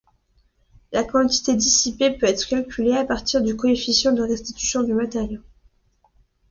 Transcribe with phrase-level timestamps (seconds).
[0.91, 5.43] La quantité dissipée peut être calculée à partir du coefficient de restitution du matériau.